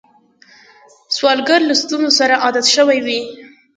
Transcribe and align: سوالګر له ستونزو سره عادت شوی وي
سوالګر 1.15 1.61
له 1.69 1.75
ستونزو 1.81 2.11
سره 2.19 2.35
عادت 2.43 2.65
شوی 2.75 2.99
وي 3.05 3.19